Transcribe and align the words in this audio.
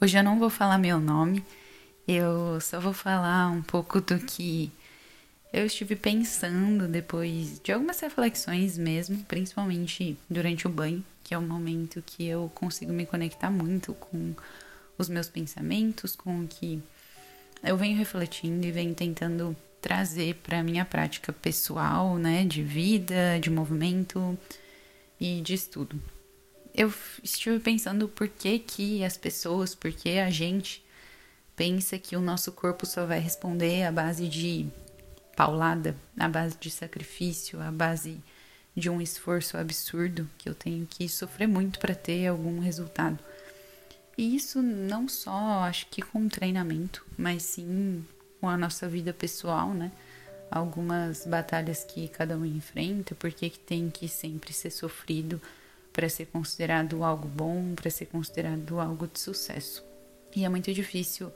Hoje 0.00 0.16
eu 0.16 0.22
não 0.22 0.38
vou 0.38 0.48
falar 0.48 0.78
meu 0.78 1.00
nome, 1.00 1.44
eu 2.06 2.60
só 2.60 2.78
vou 2.78 2.92
falar 2.92 3.50
um 3.50 3.60
pouco 3.60 4.00
do 4.00 4.16
que 4.16 4.70
eu 5.52 5.66
estive 5.66 5.96
pensando 5.96 6.86
depois 6.86 7.58
de 7.58 7.72
algumas 7.72 7.98
reflexões 7.98 8.78
mesmo, 8.78 9.24
principalmente 9.24 10.16
durante 10.30 10.68
o 10.68 10.70
banho, 10.70 11.04
que 11.24 11.34
é 11.34 11.38
o 11.38 11.42
momento 11.42 12.00
que 12.06 12.24
eu 12.24 12.48
consigo 12.54 12.92
me 12.92 13.06
conectar 13.06 13.50
muito 13.50 13.92
com 13.94 14.36
os 14.96 15.08
meus 15.08 15.28
pensamentos, 15.28 16.14
com 16.14 16.44
o 16.44 16.46
que 16.46 16.80
eu 17.64 17.76
venho 17.76 17.98
refletindo 17.98 18.64
e 18.64 18.70
venho 18.70 18.94
tentando 18.94 19.56
trazer 19.82 20.36
para 20.36 20.62
minha 20.62 20.84
prática 20.84 21.32
pessoal, 21.32 22.16
né, 22.18 22.44
de 22.44 22.62
vida, 22.62 23.40
de 23.40 23.50
movimento 23.50 24.38
e 25.20 25.40
de 25.40 25.54
estudo 25.54 26.00
eu 26.78 26.94
estive 27.24 27.58
pensando 27.58 28.06
por 28.06 28.28
que, 28.28 28.56
que 28.60 29.04
as 29.04 29.16
pessoas, 29.16 29.74
por 29.74 29.90
que 29.90 30.20
a 30.20 30.30
gente 30.30 30.80
pensa 31.56 31.98
que 31.98 32.14
o 32.14 32.20
nosso 32.20 32.52
corpo 32.52 32.86
só 32.86 33.04
vai 33.04 33.18
responder 33.18 33.82
à 33.82 33.90
base 33.90 34.28
de 34.28 34.64
paulada, 35.36 35.96
à 36.16 36.28
base 36.28 36.56
de 36.56 36.70
sacrifício, 36.70 37.60
à 37.60 37.72
base 37.72 38.20
de 38.76 38.88
um 38.88 39.00
esforço 39.00 39.56
absurdo 39.56 40.30
que 40.38 40.48
eu 40.48 40.54
tenho 40.54 40.86
que 40.86 41.08
sofrer 41.08 41.48
muito 41.48 41.80
para 41.80 41.96
ter 41.96 42.28
algum 42.28 42.60
resultado. 42.60 43.18
E 44.16 44.36
isso 44.36 44.62
não 44.62 45.08
só, 45.08 45.64
acho 45.64 45.86
que 45.86 46.00
com 46.00 46.28
treinamento, 46.28 47.04
mas 47.16 47.42
sim 47.42 48.06
com 48.40 48.48
a 48.48 48.56
nossa 48.56 48.88
vida 48.88 49.12
pessoal, 49.12 49.74
né? 49.74 49.90
Algumas 50.48 51.26
batalhas 51.26 51.82
que 51.82 52.06
cada 52.06 52.36
um 52.36 52.44
enfrenta, 52.44 53.16
porque 53.16 53.50
que 53.50 53.58
tem 53.58 53.90
que 53.90 54.06
sempre 54.06 54.52
ser 54.52 54.70
sofrido 54.70 55.42
para 55.98 56.08
ser 56.08 56.26
considerado 56.26 57.02
algo 57.02 57.26
bom, 57.26 57.74
para 57.74 57.90
ser 57.90 58.06
considerado 58.06 58.78
algo 58.78 59.08
de 59.08 59.18
sucesso. 59.18 59.82
E 60.32 60.44
é 60.44 60.48
muito 60.48 60.72
difícil 60.72 61.32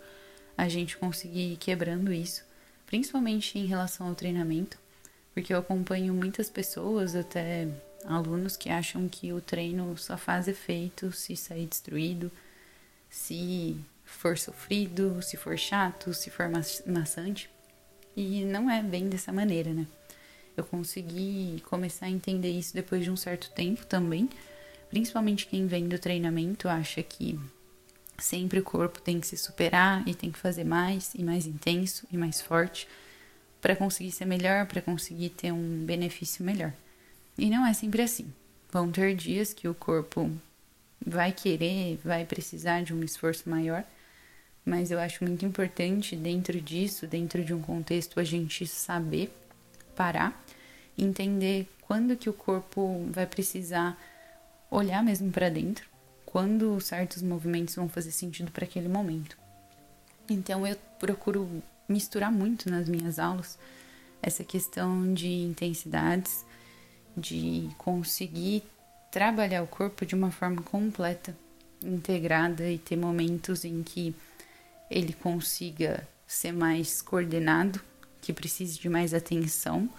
a 0.57 0.69
gente 0.69 0.97
conseguir 0.97 1.55
ir 1.55 1.57
quebrando 1.57 2.13
isso, 2.13 2.45
principalmente 2.87 3.59
em 3.59 3.67
relação 3.67 4.07
ao 4.07 4.15
treinamento, 4.15 4.79
porque 5.35 5.53
eu 5.53 5.59
acompanho 5.59 6.15
muitas 6.15 6.49
pessoas, 6.49 7.17
até 7.17 7.67
alunos, 8.05 8.57
que 8.57 8.71
acham 8.71 9.09
que 9.09 9.33
o 9.33 9.41
treino 9.41 9.99
só 9.99 10.17
faz 10.17 10.47
efeito 10.47 11.11
se 11.11 11.35
sair 11.35 11.67
destruído, 11.67 12.31
se 13.11 13.77
for 14.05 14.39
sofrido, 14.39 15.21
se 15.23 15.37
for 15.37 15.59
chato, 15.59 16.15
se 16.15 16.31
for 16.31 16.49
maçante. 16.87 17.51
E 18.17 18.45
não 18.45 18.71
é 18.71 18.81
bem 18.81 19.09
dessa 19.09 19.33
maneira, 19.33 19.75
né? 19.75 19.89
Eu 20.57 20.63
consegui 20.63 21.61
começar 21.69 22.07
a 22.07 22.11
entender 22.11 22.51
isso 22.51 22.73
depois 22.73 23.03
de 23.03 23.11
um 23.11 23.17
certo 23.17 23.51
tempo 23.51 23.85
também, 23.87 24.29
principalmente 24.93 25.47
quem 25.47 25.67
vem 25.67 25.89
do 25.89 25.99
treinamento 25.99 26.69
acha 26.69 27.03
que 27.03 27.41
sempre 28.19 28.59
o 28.59 28.63
corpo 28.63 29.01
tem 29.01 29.19
que 29.19 29.27
se 29.27 29.39
superar 29.39 30.07
e 30.07 30.15
tem 30.15 30.31
que 30.31 30.39
fazer 30.39 30.65
mais 30.65 31.15
e 31.15 31.25
mais 31.25 31.47
intenso 31.47 32.07
e 32.13 32.17
mais 32.19 32.43
forte 32.43 32.87
para 33.59 33.75
conseguir 33.75 34.13
ser 34.13 34.27
melhor, 34.27 34.67
para 34.67 34.83
conseguir 34.83 35.31
ter 35.31 35.51
um 35.51 35.83
benefício 35.87 36.45
melhor. 36.45 36.75
E 37.39 37.49
não 37.49 37.65
é 37.65 37.73
sempre 37.73 38.03
assim. 38.03 38.31
Vão 38.71 38.93
ter 38.93 39.17
dias 39.17 39.55
que 39.55 39.67
o 39.67 39.73
corpo 39.73 40.31
vai 41.05 41.33
querer, 41.33 41.99
vai 42.05 42.27
precisar 42.27 42.83
de 42.83 42.93
um 42.93 43.03
esforço 43.03 43.49
maior, 43.49 43.85
mas 44.63 44.91
eu 44.91 45.01
acho 45.01 45.25
muito 45.25 45.47
importante 45.47 46.15
dentro 46.15 46.61
disso, 46.61 47.07
dentro 47.07 47.43
de 47.43 47.55
um 47.55 47.63
contexto, 47.63 48.21
a 48.21 48.25
gente 48.25 48.67
saber 48.67 49.33
parar, 49.97 50.45
entender 50.99 51.67
quando 51.81 52.15
que 52.15 52.29
o 52.29 52.35
corpo 52.35 53.07
vai 53.11 53.25
precisar 53.25 53.99
olhar 54.73 55.05
mesmo 55.05 55.31
para 55.31 55.51
dentro 55.51 55.87
quando 56.25 56.81
certos 56.81 57.23
movimentos 57.23 57.77
vão 57.77 57.89
fazer 57.89 58.11
sentido 58.11 58.51
para 58.51 58.65
aquele 58.65 58.89
momento. 58.89 59.37
Então 60.29 60.67
eu 60.67 60.77
procuro 60.99 61.63
misturar 61.87 62.33
muito 62.33 62.71
nas 62.71 62.89
minhas 62.89 63.19
aulas 63.19 63.59
essa 64.23 64.43
questão 64.43 65.13
de 65.13 65.29
intensidades, 65.29 66.47
de 67.15 67.69
conseguir 67.77 68.63
trabalhar 69.11 69.63
o 69.63 69.67
corpo 69.67 70.07
de 70.07 70.15
uma 70.15 70.31
forma 70.31 70.63
completa, 70.63 71.37
integrada 71.83 72.71
e 72.71 72.79
ter 72.79 72.97
momentos 72.97 73.65
em 73.65 73.83
que 73.83 74.15
ele 74.91 75.13
consiga 75.13 76.09
ser 76.27 76.53
mais 76.53 77.03
coordenado, 77.03 77.79
que 78.23 78.33
precise 78.33 78.79
de 78.79 78.89
mais 78.89 79.13
atenção, 79.13 79.91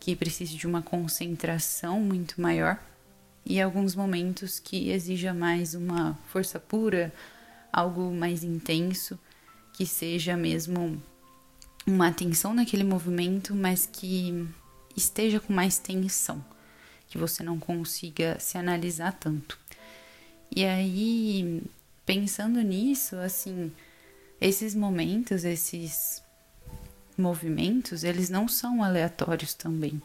que 0.00 0.16
precise 0.16 0.56
de 0.56 0.66
uma 0.66 0.82
concentração 0.82 2.00
muito 2.00 2.40
maior 2.40 2.80
e 3.44 3.60
alguns 3.60 3.94
momentos 3.94 4.58
que 4.58 4.90
exija 4.90 5.34
mais 5.34 5.74
uma 5.74 6.18
força 6.28 6.60
pura, 6.60 7.12
algo 7.72 8.12
mais 8.12 8.44
intenso, 8.44 9.18
que 9.72 9.86
seja 9.86 10.36
mesmo 10.36 11.02
uma 11.86 12.08
atenção 12.08 12.54
naquele 12.54 12.84
movimento, 12.84 13.54
mas 13.54 13.88
que 13.90 14.46
esteja 14.96 15.40
com 15.40 15.52
mais 15.52 15.78
tensão, 15.78 16.44
que 17.08 17.18
você 17.18 17.42
não 17.42 17.58
consiga 17.58 18.38
se 18.38 18.56
analisar 18.56 19.12
tanto. 19.12 19.58
E 20.54 20.64
aí, 20.64 21.62
pensando 22.04 22.60
nisso, 22.60 23.16
assim, 23.16 23.72
esses 24.40 24.74
momentos, 24.74 25.44
esses 25.44 26.22
movimentos, 27.16 28.04
eles 28.04 28.28
não 28.28 28.46
são 28.46 28.82
aleatórios 28.82 29.54
também. 29.54 30.00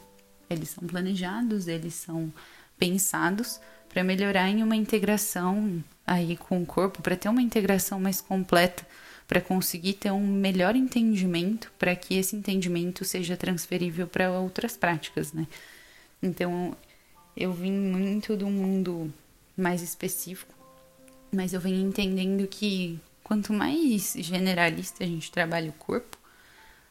Eles 0.49 0.69
são 0.69 0.87
planejados, 0.87 1.67
eles 1.67 1.93
são 1.93 2.31
pensados 2.77 3.59
para 3.89 4.03
melhorar 4.03 4.49
em 4.49 4.63
uma 4.63 4.75
integração 4.75 5.83
aí 6.05 6.37
com 6.37 6.61
o 6.61 6.65
corpo, 6.65 7.01
para 7.01 7.15
ter 7.15 7.29
uma 7.29 7.41
integração 7.41 7.99
mais 7.99 8.21
completa, 8.21 8.85
para 9.27 9.41
conseguir 9.41 9.93
ter 9.93 10.11
um 10.11 10.25
melhor 10.25 10.75
entendimento, 10.75 11.71
para 11.77 11.95
que 11.95 12.15
esse 12.15 12.35
entendimento 12.35 13.03
seja 13.03 13.35
transferível 13.35 14.07
para 14.07 14.31
outras 14.31 14.77
práticas, 14.77 15.33
né? 15.33 15.45
Então, 16.23 16.75
eu 17.35 17.51
vim 17.51 17.71
muito 17.71 18.37
do 18.37 18.47
mundo 18.47 19.13
mais 19.55 19.81
específico, 19.81 20.53
mas 21.31 21.53
eu 21.53 21.59
venho 21.59 21.85
entendendo 21.85 22.47
que 22.47 22.99
quanto 23.23 23.51
mais 23.51 24.13
generalista 24.17 25.03
a 25.03 25.07
gente 25.07 25.29
trabalha 25.29 25.69
o 25.69 25.73
corpo, 25.73 26.17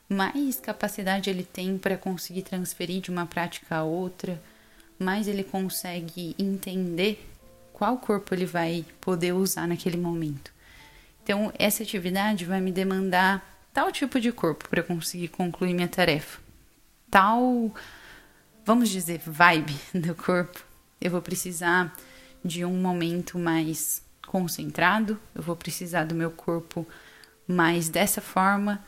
mais 0.09 0.61
capacidade 0.61 1.31
ele 1.31 1.43
tem 1.43 1.79
para 1.79 1.97
conseguir 1.97 2.43
transferir 2.43 3.01
de 3.01 3.11
uma 3.11 3.27
prática 3.27 3.77
a 3.77 3.85
outra, 3.85 4.41
mais 4.99 5.29
ele 5.29 5.45
consegue 5.45 6.35
entender 6.39 7.27
qual 7.73 7.99
corpo 7.99 8.35
ele 8.35 8.47
vai 8.47 8.85
poder 9.01 9.33
usar 9.33 9.69
naquele 9.69 9.97
momento. 9.97 10.51
Então, 11.23 11.53
essa 11.59 11.83
atividade 11.83 12.45
vai 12.45 12.61
me 12.61 12.73
demandar 12.73 13.45
tal 13.73 13.93
tipo 13.93 14.19
de 14.19 14.33
corpo 14.33 14.69
para 14.69 14.83
conseguir 14.83 15.29
concluir 15.29 15.75
minha 15.75 15.89
tarefa. 15.89 16.41
Tal, 17.11 17.75
vamos 18.65 18.89
dizer, 18.89 19.21
vibe 19.27 19.77
do 19.93 20.15
corpo. 20.15 20.65
Eu 21.01 21.11
vou 21.11 21.21
precisar 21.21 21.95
de 22.43 22.65
um 22.65 22.81
momento 22.81 23.39
mais 23.39 24.03
concentrado, 24.27 25.21
eu 25.35 25.43
vou 25.43 25.57
precisar 25.57 26.05
do 26.05 26.15
meu 26.15 26.31
corpo 26.31 26.87
mais 27.47 27.89
dessa 27.89 28.21
forma, 28.21 28.83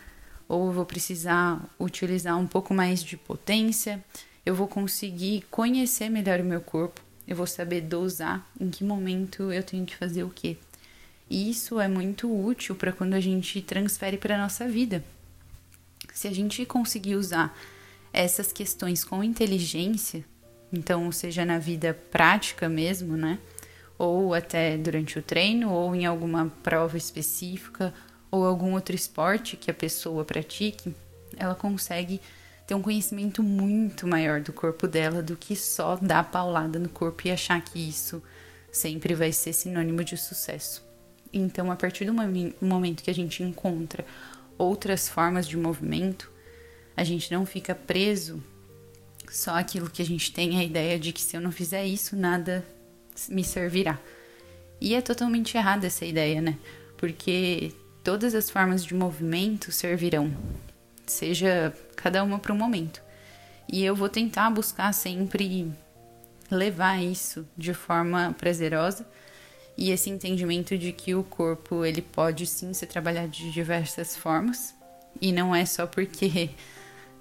ou 0.49 0.69
eu 0.69 0.73
vou 0.73 0.87
precisar 0.87 1.61
utilizar 1.79 2.39
um 2.39 2.47
pouco 2.47 2.73
mais 2.73 3.03
de 3.03 3.17
potência, 3.17 4.03
eu 4.45 4.55
vou 4.55 4.69
conseguir 4.69 5.45
conhecer 5.51 6.09
melhor 6.09 6.41
o 6.41 6.45
meu 6.45 6.61
corpo, 6.61 7.01
eu 7.27 7.37
vou 7.37 7.47
saber 7.47 7.83
dosar 7.83 8.47
em 8.59 8.71
que 8.71 8.83
momento 8.83 9.53
eu 9.53 9.63
tenho 9.63 9.85
que 9.85 9.97
fazer 9.97 10.23
o 10.23 10.31
quê. 10.31 10.57
E 11.29 11.51
isso 11.51 11.79
é 11.79 11.87
muito 11.87 12.33
útil 12.33 12.75
para 12.75 12.93
quando 12.93 13.15
a 13.15 13.21
gente 13.21 13.61
transfere 13.61 14.17
para 14.17 14.35
a 14.35 14.39
nossa 14.39 14.67
vida. 14.67 15.05
Se 16.15 16.27
a 16.27 16.33
gente 16.33 16.65
conseguir 16.65 17.17
usar 17.17 17.57
essas 18.13 18.51
questões 18.51 19.05
com 19.05 19.23
inteligência, 19.23 20.25
então, 20.73 21.11
seja 21.11 21.45
na 21.45 21.59
vida 21.59 21.95
prática 22.11 22.69
mesmo, 22.69 23.17
né? 23.17 23.39
Ou 23.99 24.35
até 24.35 24.77
durante 24.77 25.19
o 25.19 25.23
treino, 25.23 25.73
ou 25.73 25.95
em 25.95 26.05
alguma 26.07 26.53
prova 26.63 26.97
específica, 26.97 27.93
ou 28.31 28.45
algum 28.45 28.75
outro 28.75 28.95
esporte 28.95 29.57
que 29.57 29.71
a 29.71 29.75
pessoa 29.75 30.25
pratique, 30.25 30.95
ela 31.37 31.55
consegue 31.55 32.21
ter 32.69 32.75
um 32.75 32.83
conhecimento 32.83 33.43
muito 33.43 34.07
maior 34.07 34.43
do 34.43 34.53
corpo 34.53 34.87
dela 34.87 35.23
do 35.23 35.35
que 35.35 35.57
só 35.57 35.97
dar 35.97 36.31
paulada 36.31 36.79
no 36.79 36.91
corpo 36.91 37.27
e 37.27 37.31
achar 37.31 37.59
que 37.63 37.89
isso 37.89 38.23
sempre 38.71 39.15
vai 39.15 39.33
ser 39.33 39.55
sinônimo 39.55 40.05
de 40.05 40.19
sucesso. 40.19 40.85
Então, 41.33 41.73
a 41.73 41.77
partir 41.77 42.05
do 42.05 42.13
momento 42.61 43.03
que 43.03 43.11
a 43.11 43.15
gente 43.15 43.43
encontra 43.43 44.05
outras 44.59 45.09
formas 45.09 45.49
de 45.49 45.57
movimento, 45.57 46.31
a 46.95 47.03
gente 47.05 47.33
não 47.33 47.47
fica 47.47 47.75
preso 47.75 48.43
só 49.31 49.59
aquilo 49.59 49.89
que 49.89 50.03
a 50.03 50.07
gente 50.07 50.31
tem 50.31 50.59
a 50.59 50.63
ideia 50.63 50.99
de 50.99 51.11
que 51.11 51.23
se 51.23 51.35
eu 51.35 51.41
não 51.41 51.51
fizer 51.51 51.87
isso, 51.87 52.17
nada 52.17 52.63
me 53.31 53.45
servirá. 53.45 53.99
E 54.79 54.95
é 54.95 55.01
totalmente 55.01 55.57
errada 55.57 55.87
essa 55.87 56.05
ideia, 56.05 56.43
né? 56.43 56.59
Porque 56.99 57.73
todas 58.05 58.35
as 58.35 58.51
formas 58.51 58.85
de 58.85 58.95
movimento 58.95 59.73
servirão 59.73 60.37
seja 61.13 61.75
cada 61.97 62.23
uma 62.23 62.39
para 62.39 62.53
um 62.53 62.57
momento. 62.57 63.03
E 63.71 63.85
eu 63.85 63.95
vou 63.95 64.09
tentar 64.09 64.51
buscar 64.51 64.93
sempre 64.93 65.71
levar 66.51 67.03
isso 67.03 67.47
de 67.57 67.75
forma 67.75 68.35
prazerosa 68.39 69.07
e 69.77 69.91
esse 69.91 70.11
entendimento 70.11 70.77
de 70.77 70.93
que 70.93 71.15
o 71.15 71.23
corpo 71.23 71.85
ele 71.85 72.03
pode 72.03 72.47
sim 72.47 72.73
ser 72.73 72.87
trabalhado 72.87 73.29
de 73.29 73.51
diversas 73.53 74.17
formas 74.17 74.75
e 75.21 75.31
não 75.31 75.55
é 75.55 75.65
só 75.67 75.87
porque 75.87 76.51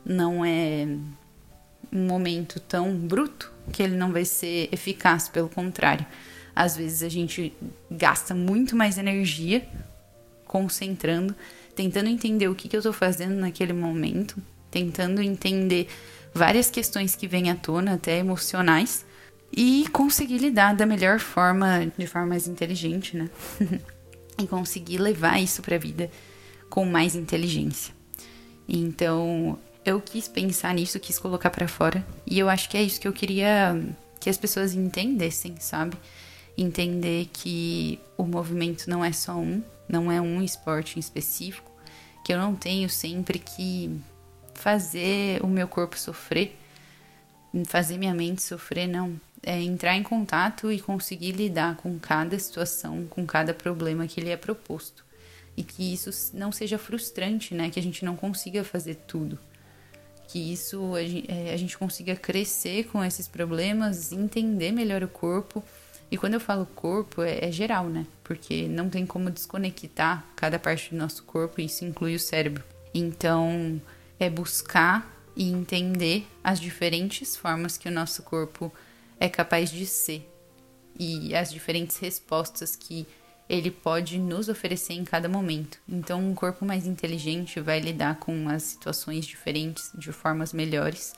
não 0.06 0.44
é 0.44 0.88
um 1.92 2.07
momento 2.07 2.60
tão 2.60 2.95
bruto 2.95 3.51
que 3.72 3.84
ele 3.84 3.95
não 3.95 4.12
vai 4.12 4.25
ser 4.25 4.69
eficaz, 4.72 5.28
pelo 5.28 5.50
contrário. 5.50 6.06
Às 6.56 6.75
vezes 6.75 7.04
a 7.04 7.10
gente 7.10 7.54
gasta 7.92 8.34
muito 8.34 8.75
mais 8.75 8.98
energia 8.98 9.68
concentrando, 10.45 11.36
tentando 11.77 12.09
entender 12.09 12.47
o 12.47 12.56
que, 12.56 12.68
que 12.68 12.75
eu 12.75 12.79
estou 12.79 12.91
fazendo 12.91 13.35
naquele 13.35 13.71
momento, 13.71 14.41
tentando 14.71 15.21
entender 15.21 15.88
várias 16.33 16.71
questões 16.71 17.15
que 17.15 17.27
vêm 17.27 17.51
à 17.51 17.56
tona, 17.56 17.94
até 17.94 18.18
emocionais, 18.18 19.06
e 19.56 19.88
conseguir 19.94 20.39
lidar 20.39 20.75
da 20.75 20.88
melhor 20.88 21.19
forma, 21.19 21.85
de 21.95 22.07
forma 22.07 22.29
mais 22.29 22.47
inteligente, 22.47 23.15
né? 23.15 23.29
e 24.41 24.47
conseguir 24.47 24.97
levar 24.97 25.39
isso 25.39 25.62
para 25.62 25.75
a 25.75 25.79
vida 25.79 26.09
com 26.68 26.83
mais 26.83 27.15
inteligência. 27.15 27.94
Então, 28.68 29.57
eu 29.85 30.01
quis 30.01 30.27
pensar 30.27 30.74
nisso, 30.74 31.00
quis 31.00 31.19
colocar 31.19 31.51
para 31.51 31.68
fora, 31.68 32.03
e 32.25 32.39
eu 32.39 32.50
acho 32.50 32.69
que 32.69 32.75
é 32.75 32.81
isso 32.81 33.00
que 33.00 33.07
eu 33.07 33.13
queria 33.13 33.79
que 34.19 34.31
as 34.31 34.38
pessoas 34.38 34.74
entendessem, 34.74 35.56
sabe? 35.59 35.95
Entender 36.57 37.29
que 37.31 38.00
o 38.18 38.24
movimento 38.24 38.89
não 38.89 39.06
é 39.06 39.12
só 39.12 39.33
um, 39.33 39.62
não 39.88 40.12
é 40.12 40.19
um 40.19 40.41
esporte 40.41 40.97
em 40.97 41.00
específico, 41.00 41.66
que 42.27 42.33
eu 42.33 42.38
não 42.38 42.53
tenho 42.53 42.89
sempre 42.89 43.39
que 43.39 44.01
fazer 44.53 45.41
o 45.41 45.47
meu 45.47 45.65
corpo 45.65 45.97
sofrer, 45.97 46.59
fazer 47.65 47.97
minha 47.97 48.13
mente 48.13 48.44
sofrer, 48.44 48.85
não 48.85 49.18
é 49.41 49.62
entrar 49.62 49.95
em 49.95 50.03
contato 50.03 50.69
e 50.69 50.81
conseguir 50.81 51.31
lidar 51.31 51.77
com 51.77 51.97
cada 51.97 52.38
situação, 52.38 53.07
com 53.07 53.25
cada 53.25 53.53
problema 53.53 54.07
que 54.07 54.19
lhe 54.19 54.29
é 54.29 54.35
proposto. 54.35 55.06
E 55.56 55.63
que 55.63 55.94
isso 55.94 56.35
não 56.35 56.51
seja 56.51 56.77
frustrante, 56.77 57.56
né? 57.56 57.69
Que 57.69 57.79
a 57.79 57.83
gente 57.83 58.03
não 58.03 58.18
consiga 58.18 58.62
fazer 58.62 58.95
tudo. 59.07 59.39
Que 60.27 60.51
isso 60.51 60.95
a 60.95 61.03
gente, 61.03 61.31
é, 61.31 61.53
a 61.53 61.57
gente 61.57 61.77
consiga 61.77 62.13
crescer 62.13 62.88
com 62.88 63.01
esses 63.01 63.29
problemas, 63.29 64.12
entender 64.12 64.74
melhor 64.74 65.01
o 65.01 65.07
corpo. 65.07 65.63
E 66.09 66.18
quando 66.18 66.36
eu 66.36 66.39
falo 66.39 66.65
corpo, 66.65 67.21
é, 67.21 67.45
é 67.45 67.51
geral, 67.51 67.86
né? 67.86 68.06
Porque 68.24 68.68
não 68.68 68.89
tem 68.89 69.06
como 69.06 69.30
desconectar 69.30 70.25
cada 70.36 70.57
parte 70.57 70.92
do 70.92 70.98
nosso 70.98 71.24
corpo, 71.24 71.59
e 71.59 71.65
isso 71.65 71.83
inclui 71.83 72.15
o 72.15 72.19
cérebro. 72.19 72.63
Então, 72.94 73.81
é 74.19 74.30
buscar 74.30 75.13
e 75.36 75.51
entender 75.51 76.25
as 76.44 76.59
diferentes 76.59 77.36
formas 77.36 77.77
que 77.77 77.88
o 77.88 77.92
nosso 77.92 78.24
corpo 78.24 78.71
é 79.19 79.30
capaz 79.30 79.69
de 79.69 79.86
ser 79.86 80.27
e 81.00 81.36
as 81.36 81.51
diferentes 81.51 81.98
respostas 81.98 82.75
que 82.75 83.06
ele 83.50 83.71
pode 83.71 84.18
nos 84.18 84.50
oferecer 84.50 84.94
em 84.94 85.06
cada 85.06 85.30
momento. 85.30 85.80
Então, 85.88 86.19
um 86.19 86.33
corpo 86.33 86.65
mais 86.65 86.86
inteligente 86.86 87.60
vai 87.62 87.80
lidar 87.80 88.19
com 88.19 88.50
as 88.50 88.63
situações 88.63 89.25
diferentes 89.25 89.92
de 89.94 90.12
formas 90.12 90.51
melhores, 90.51 91.13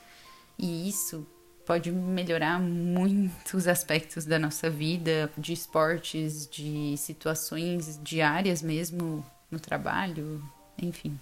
e 0.57 0.87
isso 0.87 1.25
pode 1.69 1.91
melhorar 1.91 2.59
muitos 2.59 3.67
aspectos 3.67 4.25
da 4.25 4.39
nossa 4.39 4.71
vida, 4.71 5.31
de 5.37 5.53
esportes, 5.53 6.47
de 6.47 6.97
situações 6.97 7.99
diárias 8.03 8.63
mesmo 8.63 9.23
no 9.51 9.59
trabalho, 9.59 10.43
enfim. 10.81 11.15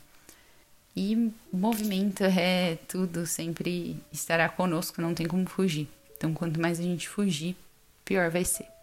E 0.96 1.34
movimento 1.52 2.24
é 2.24 2.78
tudo, 2.88 3.28
sempre 3.28 4.02
estará 4.10 4.48
conosco, 4.48 5.02
não 5.02 5.14
tem 5.14 5.28
como 5.28 5.46
fugir. 5.50 5.90
Então, 6.16 6.34
quanto 6.34 6.62
mais 6.62 6.80
a 6.80 6.84
gente 6.84 7.10
fugir, 7.10 7.54
pior 8.06 8.32
vai 8.32 8.46
ser. 8.46 8.77